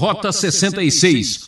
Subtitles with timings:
[0.00, 1.40] Rota 66.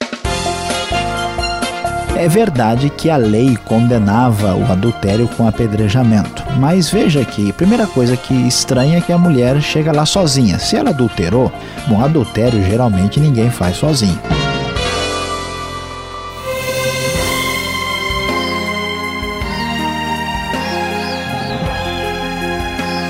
[2.15, 7.87] É verdade que a lei condenava o adultério com apedrejamento, mas veja que a primeira
[7.87, 10.59] coisa que estranha é que a mulher chega lá sozinha.
[10.59, 11.51] Se ela adulterou,
[11.89, 14.21] bom, adultério geralmente ninguém faz sozinho.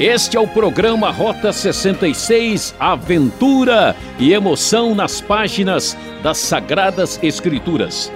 [0.03, 8.11] Este é o programa Rota 66, aventura e emoção nas páginas das Sagradas Escrituras.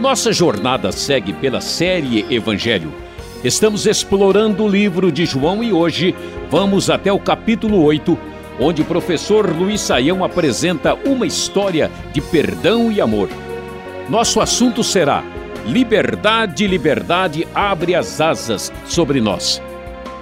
[0.00, 2.92] Nossa jornada segue pela série Evangelho.
[3.44, 6.16] Estamos explorando o livro de João e hoje
[6.50, 8.18] vamos até o capítulo 8,
[8.58, 13.28] onde o professor Luiz Saião apresenta uma história de perdão e amor.
[14.08, 15.22] Nosso assunto será
[15.64, 19.62] Liberdade, liberdade abre as asas sobre nós.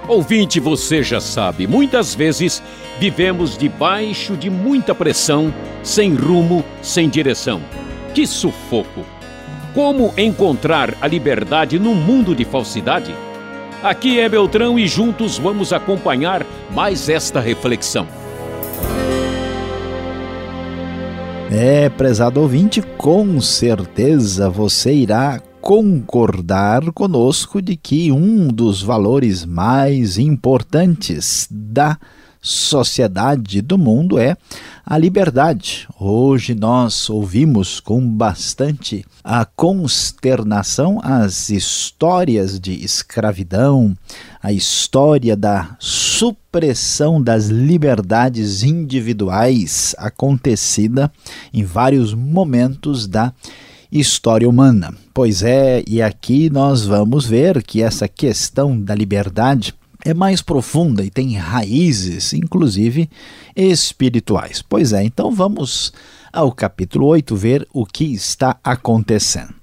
[0.07, 2.61] Ouvinte, você já sabe, muitas vezes
[2.99, 7.61] vivemos debaixo de muita pressão, sem rumo, sem direção.
[8.13, 9.05] Que sufoco!
[9.73, 13.15] Como encontrar a liberdade num mundo de falsidade?
[13.81, 18.05] Aqui é Beltrão e juntos vamos acompanhar mais esta reflexão.
[21.49, 30.17] É, prezado ouvinte, com certeza você irá concordar conosco de que um dos valores mais
[30.17, 31.97] importantes da
[32.41, 34.35] sociedade do mundo é
[34.85, 35.87] a liberdade.
[35.97, 43.95] Hoje nós ouvimos com bastante a consternação as histórias de escravidão,
[44.41, 51.09] a história da supressão das liberdades individuais acontecida
[51.53, 53.31] em vários momentos da
[54.47, 54.93] humana.
[55.13, 61.03] Pois é, e aqui nós vamos ver que essa questão da liberdade é mais profunda
[61.03, 63.09] e tem raízes, inclusive
[63.55, 64.61] espirituais.
[64.61, 65.93] Pois é, então vamos
[66.31, 69.53] ao capítulo 8 ver o que está acontecendo.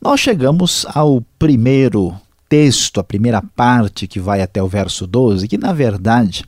[0.00, 2.14] Nós chegamos ao primeiro
[2.48, 6.44] texto, a primeira parte que vai até o verso 12, que na verdade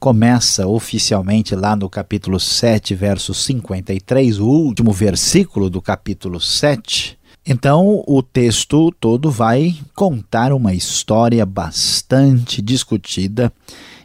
[0.00, 7.16] começa oficialmente lá no capítulo 7, verso 53, o último versículo do capítulo 7.
[7.46, 13.52] Então, o texto todo vai contar uma história bastante discutida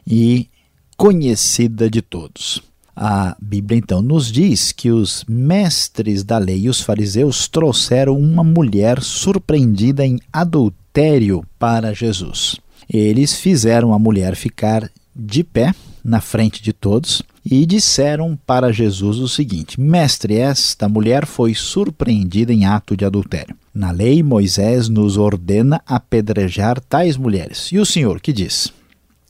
[0.05, 0.49] e
[0.97, 2.68] conhecida de todos.
[3.01, 8.43] A Bíblia então nos diz que os mestres da lei e os fariseus trouxeram uma
[8.43, 12.57] mulher surpreendida em adultério para Jesus.
[12.91, 15.73] Eles fizeram a mulher ficar de pé
[16.03, 22.51] na frente de todos e disseram para Jesus o seguinte: Mestre, esta mulher foi surpreendida
[22.51, 23.55] em ato de adultério.
[23.73, 27.71] Na lei, Moisés nos ordena apedrejar tais mulheres.
[27.71, 28.73] E o Senhor que diz?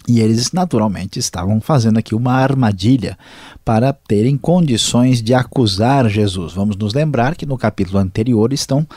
[0.09, 3.15] E eles, naturalmente, estavam fazendo aqui uma armadilha
[3.63, 6.51] para terem condições de acusar Jesus.
[6.53, 8.87] Vamos nos lembrar que no capítulo anterior estão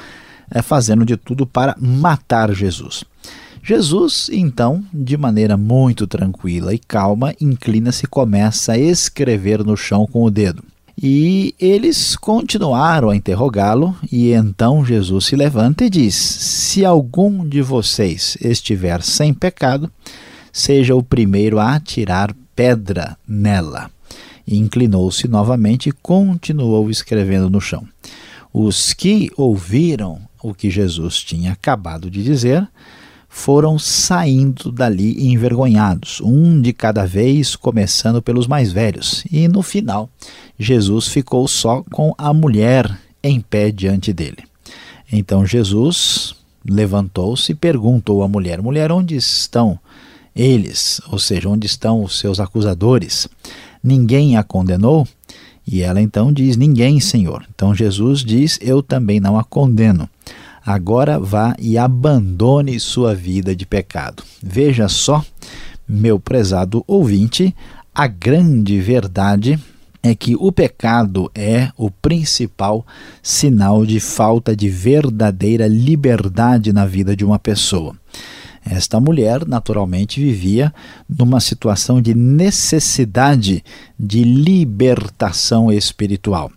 [0.50, 3.04] é, fazendo de tudo para matar Jesus.
[3.62, 10.06] Jesus, então, de maneira muito tranquila e calma, inclina-se e começa a escrever no chão
[10.06, 10.64] com o dedo.
[11.00, 17.62] E eles continuaram a interrogá-lo, e então Jesus se levanta e diz: Se algum de
[17.62, 19.90] vocês estiver sem pecado,
[20.52, 23.90] seja o primeiro a atirar pedra nela.
[24.46, 27.86] Inclinou-se novamente e continuou escrevendo no chão.
[28.52, 32.66] Os que ouviram o que Jesus tinha acabado de dizer,
[33.28, 39.24] foram saindo dali envergonhados, um de cada vez, começando pelos mais velhos.
[39.30, 40.10] E no final,
[40.58, 44.44] Jesus ficou só com a mulher em pé diante dele.
[45.10, 46.34] Então Jesus
[46.64, 49.78] levantou-se e perguntou à mulher: Mulher, onde estão
[50.34, 51.00] eles?
[51.10, 53.28] Ou seja, onde estão os seus acusadores?
[53.82, 55.06] Ninguém a condenou?
[55.66, 57.44] E ela então diz: Ninguém, Senhor.
[57.54, 60.08] Então Jesus diz: Eu também não a condeno.
[60.64, 64.22] Agora vá e abandone sua vida de pecado.
[64.40, 65.24] Veja só,
[65.88, 67.54] meu prezado ouvinte,
[67.92, 69.58] a grande verdade
[70.02, 72.84] é que o pecado é o principal
[73.22, 77.94] sinal de falta de verdadeira liberdade na vida de uma pessoa.
[78.64, 80.72] Esta mulher, naturalmente, vivia
[81.08, 83.64] numa situação de necessidade
[83.98, 86.50] de libertação espiritual.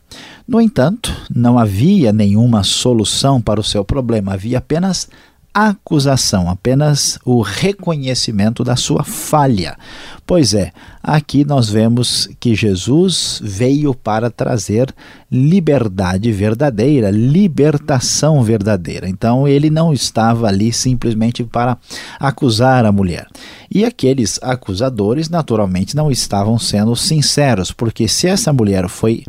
[0.47, 5.09] No entanto, não havia nenhuma solução para o seu problema, havia apenas
[5.55, 9.77] acusação, apenas o reconhecimento da sua falha.
[10.27, 10.71] Pois é,
[11.03, 14.91] aqui nós vemos que Jesus veio para trazer
[15.31, 19.07] liberdade verdadeira, libertação verdadeira.
[19.07, 21.77] Então ele não estava ali simplesmente para
[22.19, 23.27] acusar a mulher.
[23.71, 29.23] E aqueles acusadores, naturalmente, não estavam sendo sinceros, porque se essa mulher foi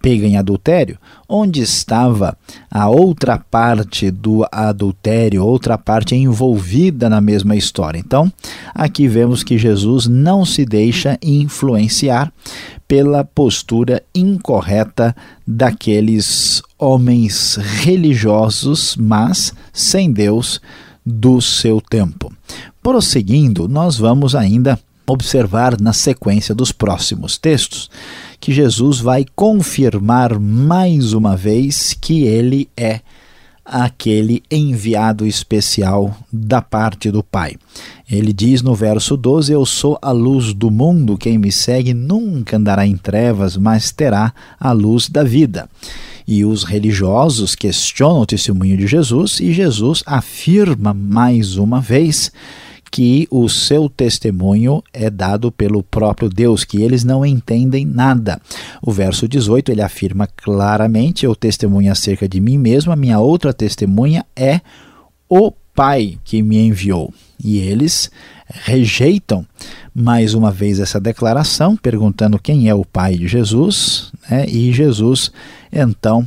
[0.00, 0.98] pega em adultério,
[1.28, 2.36] onde estava
[2.70, 7.98] a outra parte do adultério, outra parte envolvida na mesma história.
[7.98, 8.32] Então,
[8.74, 12.32] aqui vemos que Jesus não se deixa influenciar
[12.86, 15.14] pela postura incorreta
[15.46, 20.60] daqueles homens religiosos, mas sem Deus
[21.04, 22.32] do seu tempo.
[22.82, 27.90] Prosseguindo, nós vamos ainda observar na sequência dos próximos textos
[28.40, 33.00] que Jesus vai confirmar mais uma vez que ele é
[33.68, 37.56] aquele enviado especial da parte do Pai.
[38.10, 42.56] Ele diz no verso 12: Eu sou a luz do mundo, quem me segue nunca
[42.56, 45.68] andará em trevas, mas terá a luz da vida.
[46.26, 52.30] E os religiosos questionam o testemunho de Jesus e Jesus afirma mais uma vez
[52.90, 58.40] que o seu testemunho é dado pelo próprio Deus, que eles não entendem nada.
[58.82, 63.52] O verso 18 ele afirma claramente: Eu testemunho acerca de mim mesmo, a minha outra
[63.52, 64.60] testemunha é
[65.28, 67.14] o Pai que me enviou.
[67.42, 68.10] E eles
[68.48, 69.46] rejeitam
[69.94, 74.44] mais uma vez essa declaração, perguntando quem é o Pai de Jesus, né?
[74.48, 75.30] e Jesus
[75.72, 76.26] então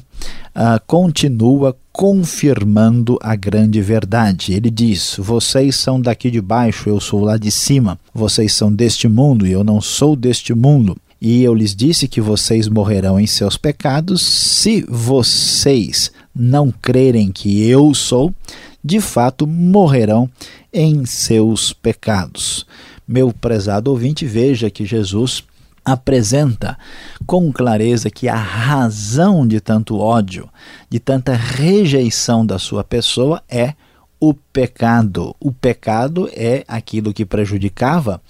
[0.56, 4.54] uh, continua confirmando a grande verdade.
[4.54, 8.00] Ele diz: Vocês são daqui de baixo, eu sou lá de cima.
[8.12, 10.98] Vocês são deste mundo e eu não sou deste mundo.
[11.22, 17.70] E eu lhes disse que vocês morrerão em seus pecados se vocês não crerem que
[17.70, 18.34] eu sou,
[18.84, 20.28] de fato morrerão
[20.74, 22.66] em seus pecados.
[23.08, 25.44] Meu prezado ouvinte, veja que Jesus
[25.84, 26.78] apresenta
[27.26, 30.50] com clareza que a razão de tanto ódio,
[30.90, 33.74] de tanta rejeição da sua pessoa é
[34.20, 35.36] o pecado.
[35.40, 38.22] O pecado é aquilo que prejudicava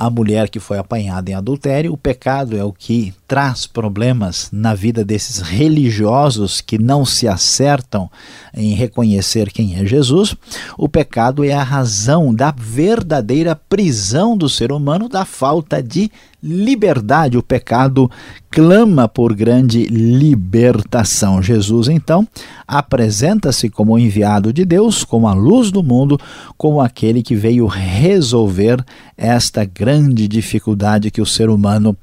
[0.00, 1.92] a mulher que foi apanhada em adultério.
[1.92, 8.10] O pecado é o que traz problemas na vida desses religiosos que não se acertam
[8.54, 10.34] em reconhecer quem é Jesus.
[10.78, 16.10] O pecado é a razão da verdadeira prisão do ser humano, da falta de
[16.42, 17.36] liberdade.
[17.36, 18.10] O pecado
[18.50, 21.42] clama por grande libertação.
[21.42, 22.26] Jesus, então,
[22.66, 26.18] apresenta-se como enviado de Deus, como a luz do mundo,
[26.56, 28.84] como aquele que veio resolver
[29.16, 31.96] esta grande dificuldade que o ser humano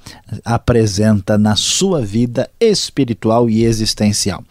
[0.45, 4.44] apresenta na sua vida espiritual e existencial.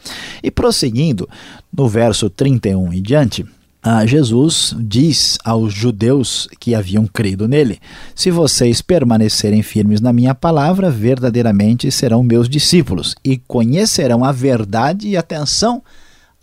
[0.43, 1.29] E prosseguindo,
[1.73, 3.47] no verso 31 e diante,
[3.89, 7.79] ah, Jesus diz aos judeus que haviam crido nele:
[8.17, 15.07] Se vocês permanecerem firmes na minha palavra, verdadeiramente serão meus discípulos e conhecerão a verdade
[15.07, 15.81] e atenção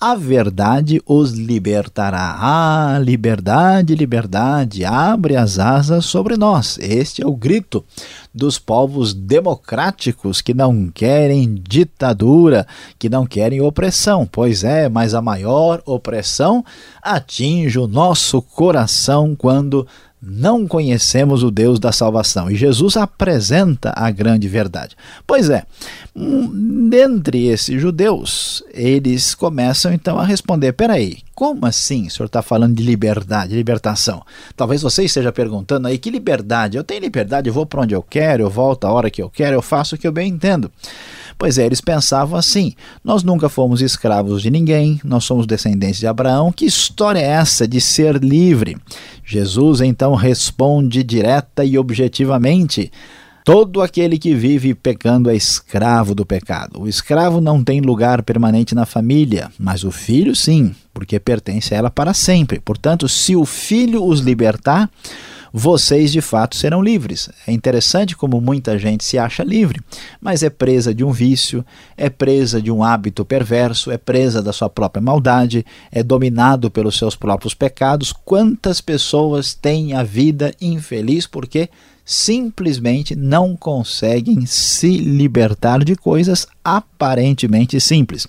[0.03, 2.35] a verdade os libertará.
[2.37, 6.77] Ah, liberdade, liberdade, abre as asas sobre nós.
[6.77, 7.85] Este é o grito
[8.35, 12.67] dos povos democráticos que não querem ditadura,
[12.99, 14.27] que não querem opressão.
[14.29, 16.65] Pois é, mas a maior opressão
[17.01, 19.87] atinge o nosso coração quando
[20.25, 22.49] não conhecemos o Deus da salvação.
[22.49, 24.95] E Jesus apresenta a grande verdade.
[25.27, 25.65] Pois é,
[26.15, 32.75] dentre esses judeus, eles começam então a responder: peraí, como assim o senhor está falando
[32.75, 34.23] de liberdade, libertação?
[34.55, 36.77] Talvez você esteja perguntando aí: que liberdade?
[36.77, 39.29] Eu tenho liberdade, eu vou para onde eu quero, eu volto a hora que eu
[39.29, 40.71] quero, eu faço o que eu bem entendo.
[41.37, 46.07] Pois é, eles pensavam assim: nós nunca fomos escravos de ninguém, nós somos descendentes de
[46.07, 48.77] Abraão, que história é essa de ser livre?
[49.25, 52.91] Jesus então responde direta e objetivamente:
[53.45, 56.81] Todo aquele que vive pecando é escravo do pecado.
[56.81, 61.77] O escravo não tem lugar permanente na família, mas o filho sim, porque pertence a
[61.77, 62.61] ela para sempre.
[62.61, 64.89] Portanto, se o filho os libertar,
[65.55, 67.29] vocês de fato serão livres.
[67.45, 69.79] É interessante como muita gente se acha livre,
[70.19, 71.63] mas é presa de um vício,
[71.95, 76.97] é presa de um hábito perverso, é presa da sua própria maldade, é dominado pelos
[76.97, 78.11] seus próprios pecados.
[78.11, 81.69] Quantas pessoas têm a vida infeliz porque
[82.03, 88.27] simplesmente não conseguem se libertar de coisas aparentemente simples.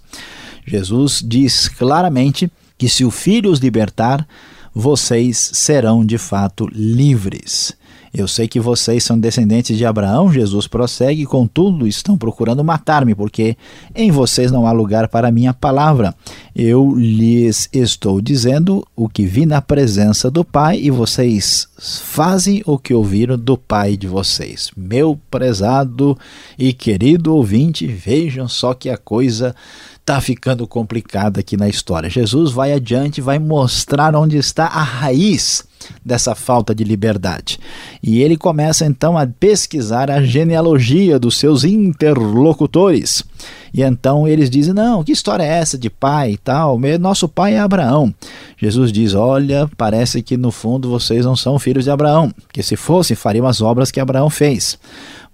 [0.66, 4.26] Jesus diz claramente que se o Filho os libertar,
[4.75, 7.76] vocês serão de fato livres.
[8.12, 13.57] Eu sei que vocês são descendentes de Abraão, Jesus prossegue, contudo estão procurando matar-me, porque
[13.93, 16.14] em vocês não há lugar para a minha palavra.
[16.54, 22.78] Eu lhes estou dizendo o que vi na presença do Pai, e vocês fazem o
[22.78, 24.71] que ouviram do Pai de vocês.
[24.76, 26.16] Meu prezado
[26.57, 29.57] e querido ouvinte, vejam só que a coisa
[30.05, 32.11] está ficando complicada aqui na história.
[32.11, 35.65] Jesus vai adiante, vai mostrar onde está a raiz
[36.05, 37.59] dessa falta de liberdade.
[38.03, 43.25] E ele começa então a pesquisar a genealogia dos seus interlocutores.
[43.73, 46.79] E então eles dizem: Não, que história é essa de pai e tal?
[47.01, 48.15] Nosso pai é Abraão.
[48.59, 52.77] Jesus diz: Olha, parece que no fundo vocês não são filhos de Abraão, que se
[52.77, 54.79] fossem, fariam as obras que Abraão fez.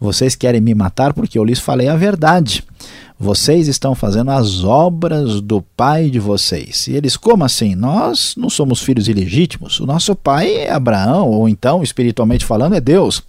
[0.01, 2.65] Vocês querem me matar porque eu lhes falei a verdade.
[3.23, 6.87] Vocês estão fazendo as obras do pai de vocês.
[6.87, 7.75] E eles, como assim?
[7.75, 9.79] Nós não somos filhos ilegítimos.
[9.79, 13.23] O nosso pai é Abraão, ou então, espiritualmente falando, é Deus.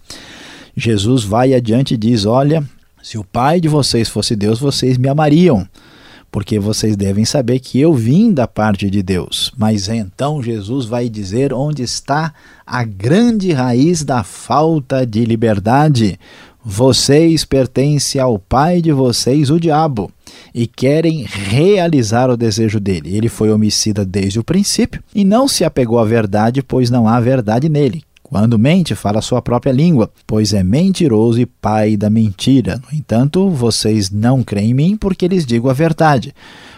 [0.74, 2.64] Jesus vai adiante e diz: Olha,
[3.02, 5.68] se o pai de vocês fosse Deus, vocês me amariam
[6.32, 9.52] porque vocês devem saber que eu vim da parte de Deus.
[9.54, 12.32] Mas então Jesus vai dizer onde está
[12.66, 16.18] a grande raiz da falta de liberdade.
[16.64, 20.10] Vocês pertencem ao pai de vocês, o diabo,
[20.54, 23.16] e querem realizar o desejo dele.
[23.16, 27.18] Ele foi homicida desde o princípio e não se apegou à verdade, pois não há
[27.18, 28.04] verdade nele.
[28.22, 32.80] Quando mente, fala sua própria língua, pois é mentiroso e pai da mentira.
[32.90, 36.32] No entanto, vocês não creem em mim porque lhes digo a verdade.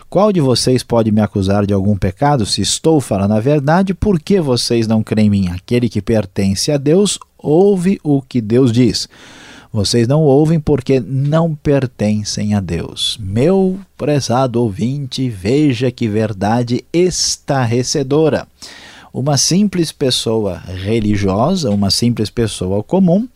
[0.09, 2.47] Qual de vocês pode me acusar de algum pecado?
[2.47, 5.49] Se estou falando a verdade, por que vocês não creem em mim?
[5.49, 9.09] Aquele que pertence a Deus ouve o que Deus diz.
[9.75, 13.19] Vocês não ouvem porque não pertencem a Deus.
[13.21, 18.47] Meu prezado ouvinte, veja que verdade estarrecedora.
[19.13, 23.27] Uma simples pessoa religiosa, uma simples pessoa comum,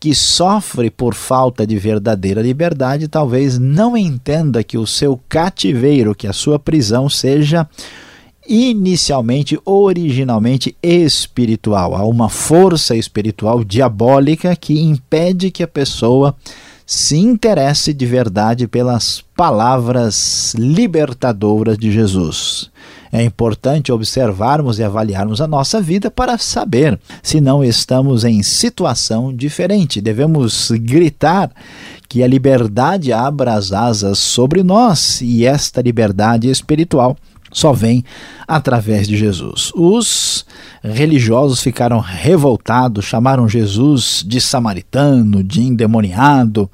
[0.00, 6.26] que sofre por falta de verdadeira liberdade, talvez não entenda que o seu cativeiro, que
[6.26, 7.68] a sua prisão seja
[8.46, 11.94] inicialmente, originalmente espiritual.
[11.94, 16.34] Há uma força espiritual diabólica que impede que a pessoa
[16.86, 22.70] se interesse de verdade pelas palavras libertadoras de Jesus.
[23.10, 29.32] É importante observarmos e avaliarmos a nossa vida para saber se não estamos em situação
[29.32, 30.00] diferente.
[30.00, 31.50] Devemos gritar
[32.08, 37.16] que a liberdade abra as asas sobre nós e esta liberdade espiritual
[37.54, 38.04] só vem
[38.46, 39.70] através de Jesus.
[39.74, 40.44] Os
[40.82, 46.68] religiosos ficaram revoltados, chamaram Jesus de samaritano, de endemoniado,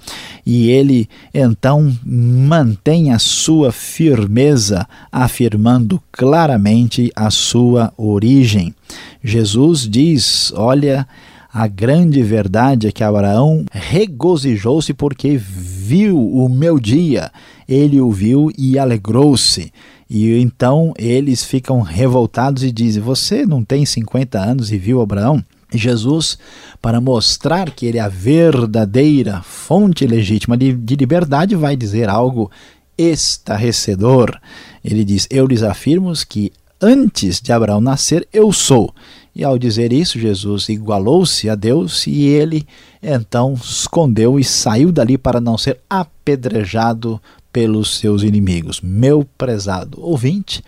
[0.44, 8.74] e ele então mantém a sua firmeza, afirmando claramente a sua origem.
[9.22, 11.06] Jesus diz: Olha,
[11.52, 17.30] a grande verdade é que Abraão regozijou-se porque viu o meu dia.
[17.68, 19.72] Ele o viu e alegrou-se.
[20.10, 25.44] E então eles ficam revoltados e dizem: Você não tem 50 anos e viu Abraão?
[25.72, 26.36] Jesus,
[26.82, 32.50] para mostrar que ele é a verdadeira fonte legítima de, de liberdade, vai dizer algo
[32.98, 34.36] estarrecedor.
[34.84, 36.50] Ele diz: Eu lhes afirmo que
[36.80, 38.92] antes de Abraão nascer, eu sou.
[39.32, 42.66] E ao dizer isso, Jesus igualou-se a Deus e ele
[43.00, 47.22] então escondeu e saiu dali para não ser apedrejado
[47.52, 48.80] pelos seus inimigos.
[48.80, 50.62] Meu prezado ouvinte,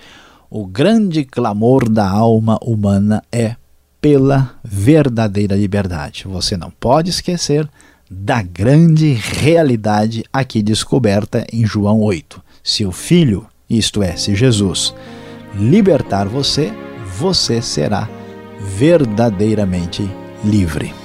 [0.50, 3.56] o grande clamor da alma humana é
[4.00, 6.24] pela verdadeira liberdade.
[6.26, 7.68] Você não pode esquecer
[8.10, 12.42] da grande realidade aqui descoberta em João 8.
[12.62, 14.94] Se o Filho, isto é, se Jesus,
[15.54, 16.72] libertar você,
[17.16, 18.08] você será
[18.76, 20.08] verdadeiramente
[20.44, 21.01] livre.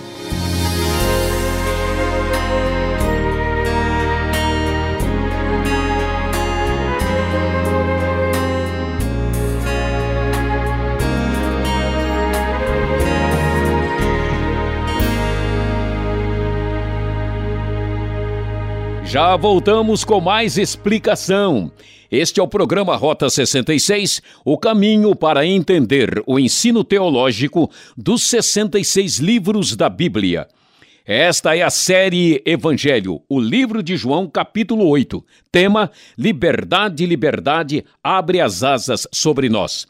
[19.10, 21.72] Já voltamos com mais explicação.
[22.12, 29.20] Este é o programa Rota 66, o caminho para entender o ensino teológico dos 66
[29.20, 30.46] livros da Bíblia.
[31.06, 35.24] Esta é a série Evangelho, o livro de João, capítulo 8.
[35.50, 39.88] Tema: Liberdade, liberdade, abre as asas sobre nós.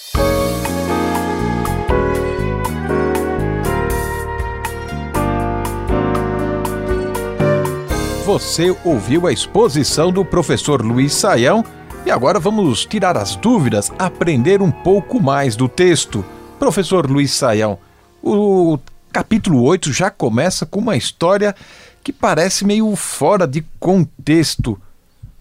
[8.29, 11.65] Você ouviu a exposição do professor Luiz Saião
[12.05, 16.23] e agora vamos tirar as dúvidas, aprender um pouco mais do texto.
[16.59, 17.79] Professor Luiz Saião,
[18.23, 18.79] o
[19.11, 21.57] capítulo 8 já começa com uma história
[22.05, 24.79] que parece meio fora de contexto.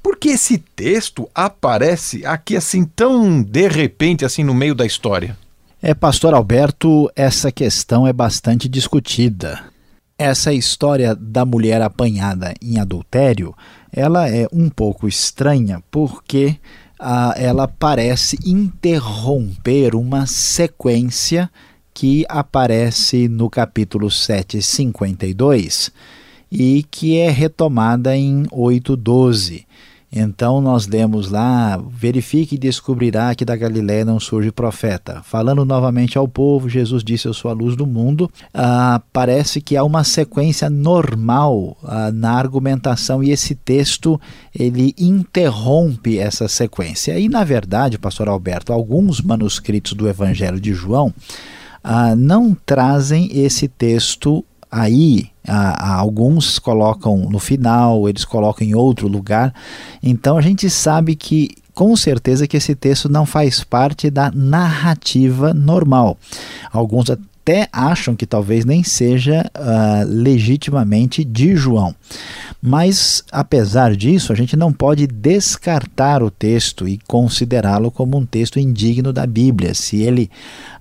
[0.01, 5.37] Por que esse texto aparece aqui assim tão de repente assim no meio da história?
[5.81, 9.75] É, pastor Alberto, essa questão é bastante discutida.
[10.17, 13.53] Essa história da mulher apanhada em adultério
[13.91, 16.57] ela é um pouco estranha porque
[16.99, 21.49] ah, ela parece interromper uma sequência
[21.93, 25.91] que aparece no capítulo 752
[26.51, 29.65] e que é retomada em 812.
[30.11, 35.21] Então nós lemos lá: verifique e descobrirá que da Galiléia não surge profeta.
[35.23, 38.31] Falando novamente ao povo, Jesus disse: Eu sou a luz do mundo.
[38.53, 44.19] Ah, parece que há uma sequência normal ah, na argumentação e esse texto
[44.57, 47.19] ele interrompe essa sequência.
[47.19, 51.13] E na verdade, Pastor Alberto, alguns manuscritos do Evangelho de João
[51.83, 55.29] ah, não trazem esse texto aí
[55.89, 59.53] alguns colocam no final, eles colocam em outro lugar.
[60.01, 65.53] Então a gente sabe que com certeza que esse texto não faz parte da narrativa
[65.53, 66.17] normal.
[66.71, 67.05] Alguns
[67.47, 71.95] até acham que talvez nem seja uh, legitimamente de João.
[72.61, 78.59] Mas, apesar disso, a gente não pode descartar o texto e considerá-lo como um texto
[78.59, 79.73] indigno da Bíblia.
[79.73, 80.29] Se ele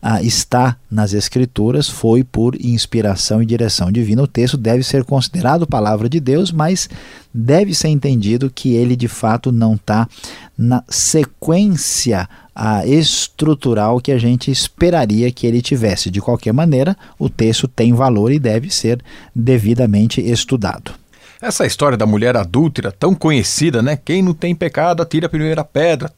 [0.02, 4.22] uh, está nas Escrituras, foi por inspiração e direção divina.
[4.22, 6.88] O texto deve ser considerado palavra de Deus, mas
[7.36, 10.08] deve ser entendido que ele de fato não está
[10.56, 16.10] na sequência a estrutural que a gente esperaria que ele tivesse.
[16.10, 20.92] De qualquer maneira, o texto tem valor e deve ser devidamente estudado.
[21.40, 23.98] Essa história da mulher adúltera, tão conhecida, né?
[24.02, 26.10] Quem não tem pecado, atira a primeira pedra.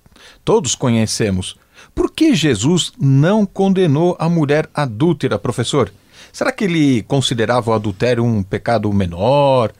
[0.44, 1.56] Todos conhecemos.
[1.92, 5.90] Por que Jesus não condenou a mulher adúltera, professor?
[6.32, 9.72] Será que ele considerava o adultério um pecado menor?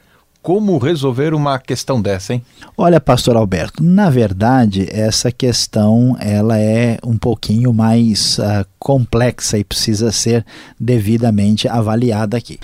[0.42, 2.42] Como resolver uma questão dessa, hein?
[2.76, 9.64] Olha, pastor Alberto, na verdade, essa questão ela é um pouquinho mais uh, complexa e
[9.64, 10.46] precisa ser
[10.78, 12.58] devidamente avaliada aqui.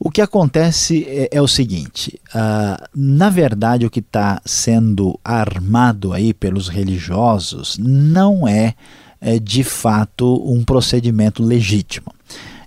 [0.00, 6.12] O que acontece é, é o seguinte: uh, na verdade, o que está sendo armado
[6.12, 8.74] aí pelos religiosos não é,
[9.20, 12.17] é de fato um procedimento legítimo.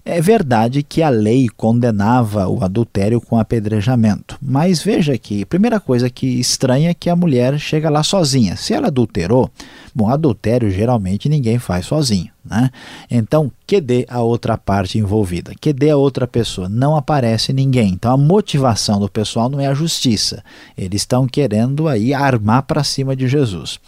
[0.03, 6.09] É verdade que a lei condenava o adultério com apedrejamento, mas veja que, primeira coisa
[6.09, 8.55] que estranha é que a mulher chega lá sozinha.
[8.55, 9.47] Se ela adulterou,
[9.93, 12.71] bom, adultério geralmente ninguém faz sozinho, né?
[13.11, 17.89] Então, que dê a outra parte envolvida, que dê a outra pessoa, não aparece ninguém.
[17.89, 20.43] Então, a motivação do pessoal não é a justiça.
[20.75, 23.79] Eles estão querendo aí armar para cima de Jesus.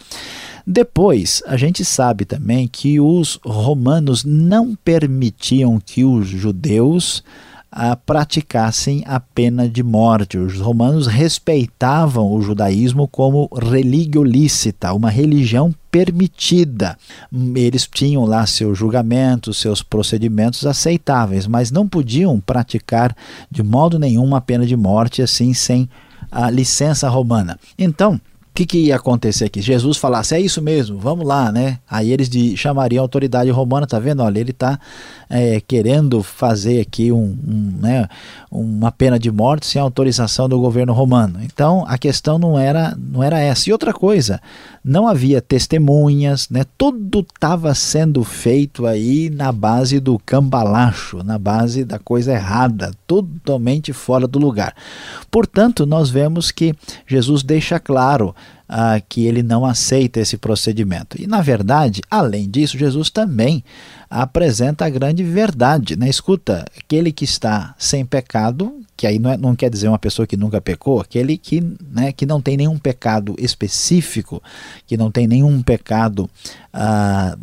[0.66, 7.22] Depois, a gente sabe também que os romanos não permitiam que os judeus
[7.76, 10.38] ah, praticassem a pena de morte.
[10.38, 16.96] Os romanos respeitavam o judaísmo como religião lícita, uma religião permitida.
[17.54, 23.14] Eles tinham lá seus julgamentos, seus procedimentos aceitáveis, mas não podiam praticar
[23.50, 25.88] de modo nenhum a pena de morte assim sem
[26.30, 27.58] a licença romana.
[27.78, 28.20] Então,
[28.54, 29.60] que, que ia acontecer aqui?
[29.60, 31.80] Jesus falasse, é isso mesmo, vamos lá, né?
[31.90, 34.22] Aí eles de, chamariam a autoridade romana, tá vendo?
[34.22, 34.78] Olha, ele está
[35.28, 38.08] é, querendo fazer aqui um, um, né,
[38.48, 41.40] uma pena de morte sem autorização do governo romano.
[41.42, 43.68] Então a questão não era, não era essa.
[43.68, 44.40] E outra coisa,
[44.84, 46.64] não havia testemunhas, né?
[46.78, 53.92] Tudo estava sendo feito aí na base do cambalacho, na base da coisa errada, totalmente
[53.92, 54.76] fora do lugar.
[55.28, 56.72] Portanto, nós vemos que
[57.04, 58.32] Jesus deixa claro
[58.68, 61.20] ah, que ele não aceita esse procedimento.
[61.20, 63.62] E, na verdade, além disso, Jesus também
[64.08, 65.96] apresenta a grande verdade.
[65.96, 66.08] Né?
[66.08, 70.26] Escuta, aquele que está sem pecado, que aí não, é, não quer dizer uma pessoa
[70.26, 74.42] que nunca pecou, aquele que, né, que não tem nenhum pecado específico,
[74.86, 76.28] que não tem nenhum pecado.
[76.72, 77.36] Ah,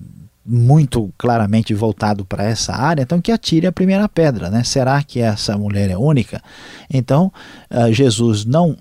[0.44, 4.64] muito claramente voltado para essa área, então que atire a primeira pedra, né?
[4.64, 6.42] Será que essa mulher é única?
[6.90, 7.32] Então,
[7.70, 8.76] uh, Jesus não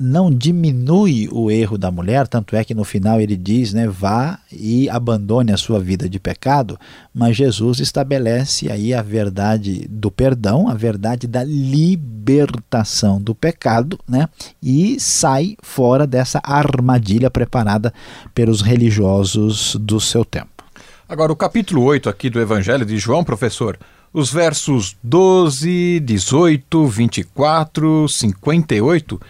[0.00, 4.38] não diminui o erro da mulher, tanto é que no final ele diz, né, vá
[4.50, 6.78] e abandone a sua vida de pecado,
[7.12, 14.26] mas Jesus estabelece aí a verdade do perdão, a verdade da libertação do pecado, né,
[14.62, 17.92] e sai fora dessa armadilha preparada
[18.34, 20.64] pelos religiosos do seu tempo.
[21.06, 23.78] Agora, o capítulo 8 aqui do Evangelho de João, professor,
[24.12, 29.20] os versos 12, 18, 24, 58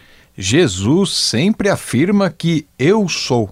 [0.41, 3.51] Jesus sempre afirma que eu sou.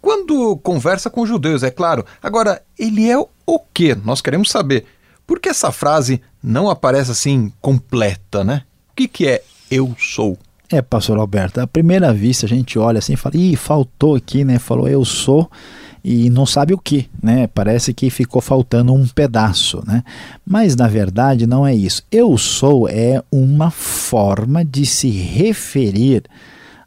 [0.00, 2.06] Quando conversa com judeus, é claro.
[2.22, 3.92] Agora, ele é o que?
[3.96, 4.84] Nós queremos saber.
[5.26, 8.62] Por que essa frase não aparece assim completa, né?
[8.90, 10.38] O que, que é eu sou?
[10.70, 14.44] É, pastor Alberto, à primeira vista a gente olha assim e fala, ih, faltou aqui,
[14.44, 14.60] né?
[14.60, 15.50] Falou eu sou
[16.04, 17.46] e não sabe o que, né?
[17.46, 20.02] Parece que ficou faltando um pedaço, né?
[20.44, 22.02] Mas na verdade não é isso.
[22.10, 26.24] Eu sou é uma forma de se referir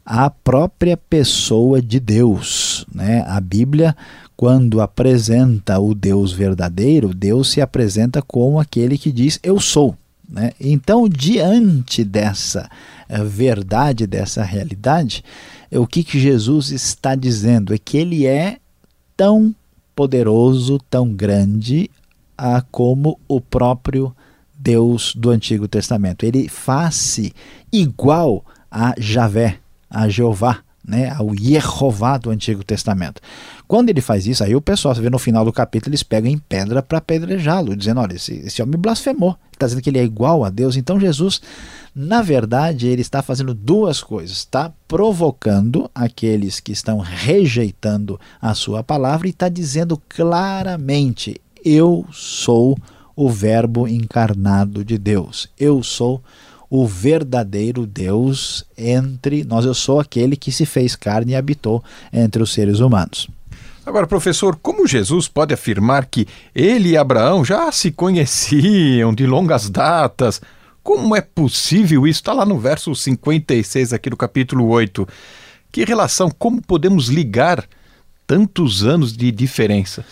[0.04, 3.24] à própria pessoa de Deus, né?
[3.26, 3.96] A Bíblia
[4.36, 9.96] quando apresenta o Deus verdadeiro, Deus se apresenta como aquele que diz eu sou.
[10.28, 10.52] Né?
[10.60, 12.68] Então, diante dessa
[13.08, 15.24] eh, verdade, dessa realidade,
[15.70, 17.72] o que, que Jesus está dizendo?
[17.72, 18.58] É que ele é
[19.16, 19.54] tão
[19.94, 21.90] poderoso, tão grande
[22.36, 24.14] a como o próprio
[24.58, 26.24] Deus do Antigo Testamento.
[26.24, 27.32] Ele faz-se
[27.72, 33.20] igual a Javé, a Jeová, né, ao Yehová do Antigo Testamento.
[33.68, 36.30] Quando ele faz isso, aí o pessoal, você vê no final do capítulo, eles pegam
[36.30, 40.04] em pedra para apedrejá-lo, dizendo: olha, esse, esse homem blasfemou, está dizendo que ele é
[40.04, 40.76] igual a Deus.
[40.76, 41.40] Então Jesus,
[41.94, 48.84] na verdade, ele está fazendo duas coisas: está provocando aqueles que estão rejeitando a sua
[48.84, 52.78] palavra e está dizendo claramente: eu sou
[53.16, 56.22] o Verbo encarnado de Deus, eu sou
[56.70, 59.64] o verdadeiro Deus entre nós.
[59.64, 63.28] Eu sou aquele que se fez carne e habitou entre os seres humanos.
[63.86, 69.70] Agora, professor, como Jesus pode afirmar que ele e Abraão já se conheciam de longas
[69.70, 70.42] datas?
[70.82, 72.18] Como é possível isso?
[72.18, 75.06] Está lá no verso 56 aqui do capítulo 8.
[75.70, 77.64] Que relação, como podemos ligar
[78.26, 80.04] tantos anos de diferença?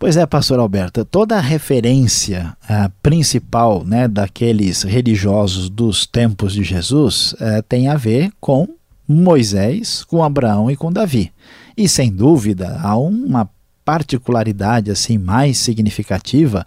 [0.00, 6.64] Pois é, pastor Alberto, toda a referência uh, principal né, daqueles religiosos dos tempos de
[6.64, 8.68] Jesus uh, tem a ver com
[9.08, 11.32] Moisés, com Abraão e com Davi.
[11.76, 13.48] E sem dúvida há uma
[13.84, 16.66] particularidade assim mais significativa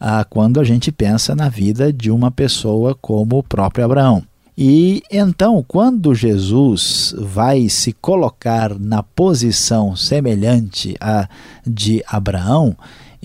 [0.00, 4.24] uh, quando a gente pensa na vida de uma pessoa como o próprio Abraão.
[4.58, 11.28] E então, quando Jesus vai se colocar na posição semelhante à
[11.66, 12.74] de Abraão,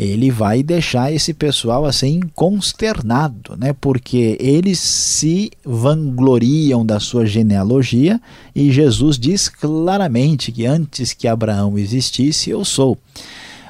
[0.04, 3.72] ele vai deixar esse pessoal assim consternado, né?
[3.80, 8.20] Porque eles se vangloriam da sua genealogia
[8.56, 12.98] e Jesus diz claramente que antes que Abraão existisse, eu sou.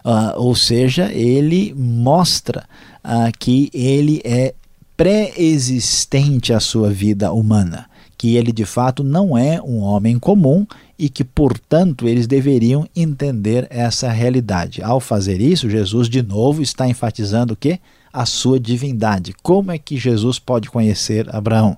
[0.06, 2.64] Uh, ou seja, ele mostra
[3.04, 4.54] uh, que ele é
[4.96, 7.90] pré-existente à sua vida humana,
[8.22, 10.64] que ele de fato não é um homem comum
[11.00, 14.80] e que, portanto, eles deveriam entender essa realidade.
[14.84, 17.80] Ao fazer isso, Jesus de novo está enfatizando o que?
[18.14, 19.34] A sua divindade.
[19.42, 21.76] Como é que Jesus pode conhecer Abraão?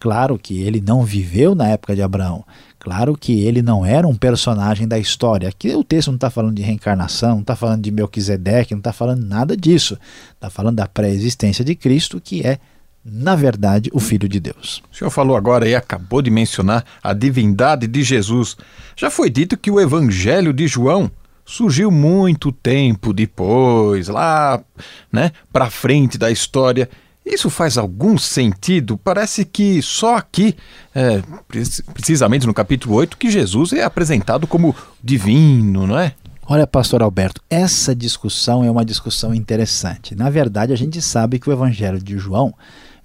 [0.00, 2.44] Claro que ele não viveu na época de Abraão.
[2.80, 5.48] Claro que ele não era um personagem da história.
[5.48, 8.92] Aqui o texto não está falando de reencarnação, não está falando de Melquisedeque, não está
[8.92, 9.96] falando nada disso.
[10.34, 12.58] Está falando da pré-existência de Cristo, que é,
[13.08, 14.82] na verdade, o Filho de Deus.
[14.92, 18.56] O senhor falou agora e acabou de mencionar a divindade de Jesus.
[18.96, 21.10] Já foi dito que o Evangelho de João
[21.44, 24.60] surgiu muito tempo depois, lá,
[25.12, 26.90] né, para frente da história.
[27.24, 28.98] Isso faz algum sentido?
[28.98, 30.56] Parece que só aqui,
[30.92, 31.22] é,
[31.94, 36.14] precisamente no capítulo 8, que Jesus é apresentado como divino, não é?
[36.48, 40.14] Olha, pastor Alberto, essa discussão é uma discussão interessante.
[40.14, 42.54] Na verdade, a gente sabe que o evangelho de João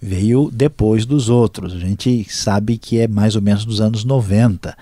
[0.02, 1.74] veio depois dos outros.
[1.74, 4.76] A gente sabe que é mais ou menos dos anos 90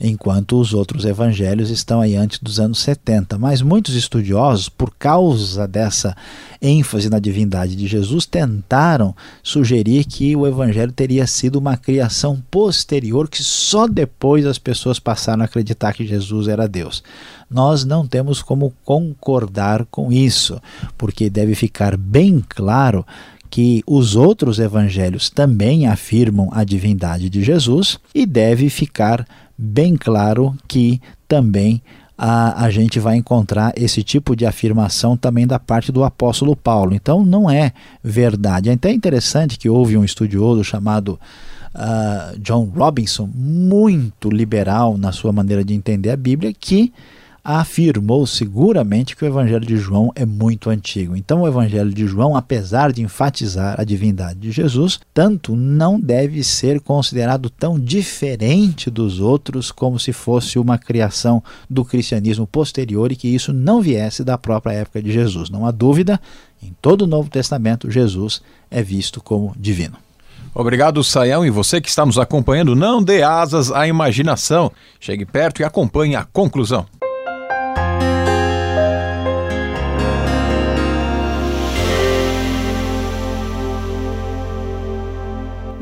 [0.00, 3.38] enquanto os outros evangelhos estão aí antes dos anos 70.
[3.38, 6.14] Mas muitos estudiosos, por causa dessa
[6.60, 13.28] ênfase na divindade de Jesus, tentaram sugerir que o evangelho teria sido uma criação posterior,
[13.28, 17.02] que só depois as pessoas passaram a acreditar que Jesus era Deus.
[17.48, 20.60] Nós não temos como concordar com isso,
[20.98, 23.06] porque deve ficar bem claro
[23.56, 30.54] que os outros evangelhos também afirmam a divindade de Jesus e deve ficar bem claro
[30.68, 31.80] que também
[32.18, 36.94] a, a gente vai encontrar esse tipo de afirmação também da parte do apóstolo Paulo.
[36.94, 37.72] Então não é
[38.04, 38.68] verdade.
[38.68, 41.18] É até interessante que houve um estudioso chamado
[41.74, 46.92] uh, John Robinson, muito liberal na sua maneira de entender a Bíblia, que
[47.48, 51.14] afirmou seguramente que o Evangelho de João é muito antigo.
[51.14, 56.42] Então, o Evangelho de João, apesar de enfatizar a divindade de Jesus, tanto não deve
[56.42, 63.16] ser considerado tão diferente dos outros como se fosse uma criação do cristianismo posterior e
[63.16, 65.48] que isso não viesse da própria época de Jesus.
[65.48, 66.20] Não há dúvida,
[66.60, 69.96] em todo o Novo Testamento, Jesus é visto como divino.
[70.52, 71.46] Obrigado, Saião.
[71.46, 74.72] E você que está nos acompanhando, não dê asas à imaginação.
[74.98, 76.86] Chegue perto e acompanhe a conclusão.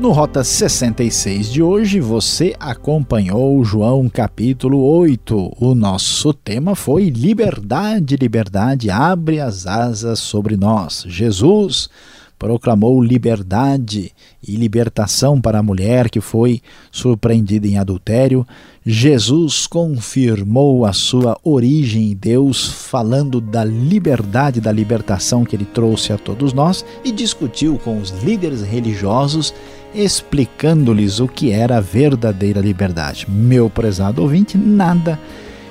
[0.05, 5.53] No Rota 66 de hoje, você acompanhou João capítulo 8.
[5.59, 11.05] O nosso tema foi Liberdade, liberdade, abre as asas sobre nós.
[11.07, 11.89] Jesus
[12.37, 14.11] proclamou liberdade
[14.45, 18.45] e libertação para a mulher que foi surpreendida em adultério.
[18.85, 26.13] Jesus confirmou a sua origem em Deus, falando da liberdade, da libertação que ele trouxe
[26.13, 29.53] a todos nós e discutiu com os líderes religiosos,
[29.93, 33.25] explicando-lhes o que era a verdadeira liberdade.
[33.29, 35.19] Meu prezado ouvinte, nada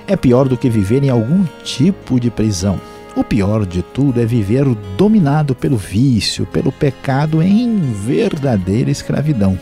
[0.06, 2.93] é pior do que viver em algum tipo de prisão.
[3.16, 4.64] O pior de tudo é viver
[4.96, 9.58] dominado pelo vício, pelo pecado em verdadeira escravidão.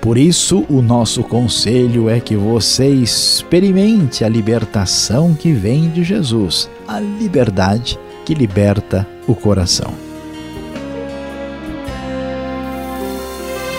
[0.00, 6.68] Por isso, o nosso conselho é que você experimente a libertação que vem de Jesus,
[6.88, 9.94] a liberdade que liberta o coração.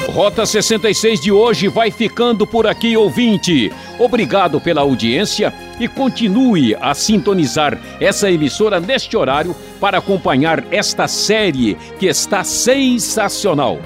[0.07, 3.71] Rota 66 de hoje vai ficando por aqui, ouvinte.
[3.97, 11.75] Obrigado pela audiência e continue a sintonizar essa emissora neste horário para acompanhar esta série
[11.99, 13.79] que está sensacional.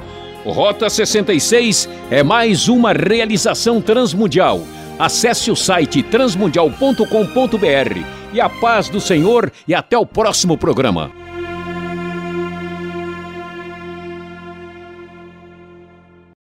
[0.45, 4.61] Rota 66 é mais uma realização transmundial.
[4.99, 7.99] Acesse o site transmundial.com.br
[8.33, 11.24] e a paz do Senhor e até o próximo programa.